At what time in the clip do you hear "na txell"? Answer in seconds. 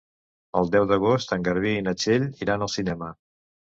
1.89-2.25